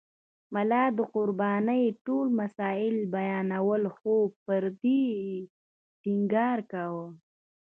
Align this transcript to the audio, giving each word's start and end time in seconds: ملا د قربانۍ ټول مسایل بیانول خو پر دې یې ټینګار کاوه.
ملا 0.53 0.83
د 0.97 0.99
قربانۍ 1.13 1.83
ټول 2.05 2.27
مسایل 2.41 2.95
بیانول 3.13 3.83
خو 3.95 4.15
پر 4.45 4.63
دې 4.81 5.01
یې 5.19 5.31
ټینګار 6.01 6.59
کاوه. 6.71 7.07